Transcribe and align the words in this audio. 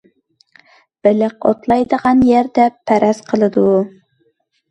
بېلىق 1.07 1.45
ئوتلايدىغان 1.49 2.25
يەر 2.29 2.49
دەپ 2.59 2.79
پەرەز 2.91 3.23
قىلىدۇ. 3.29 3.67